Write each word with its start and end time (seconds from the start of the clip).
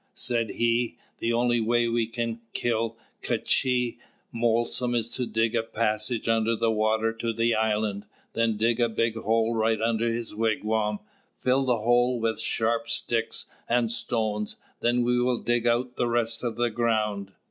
Said 0.15 0.49
he: 0.53 0.97
"The 1.19 1.31
only 1.31 1.61
way 1.61 1.87
we 1.87 2.07
can 2.07 2.41
kill 2.53 2.97
K'chī 3.21 3.99
Molsom 4.33 4.95
is 4.95 5.11
to 5.11 5.27
dig 5.27 5.55
a 5.55 5.61
passage 5.61 6.27
under 6.27 6.55
the 6.55 6.71
water 6.71 7.13
to 7.13 7.31
the 7.31 7.53
island, 7.53 8.07
then 8.33 8.57
dig 8.57 8.79
a 8.79 8.89
big 8.89 9.15
hole 9.15 9.53
right 9.53 9.79
under 9.79 10.11
his 10.11 10.33
wigwam, 10.33 11.01
fill 11.37 11.65
the 11.65 11.77
hole 11.81 12.19
with 12.19 12.39
sharp 12.39 12.89
sticks 12.89 13.45
and 13.69 13.91
stones; 13.91 14.55
then 14.79 15.03
we 15.03 15.21
will 15.21 15.37
dig 15.43 15.67
out 15.67 15.97
the 15.97 16.07
rest 16.07 16.41
of 16.43 16.55
the 16.55 16.71
ground. 16.71 17.33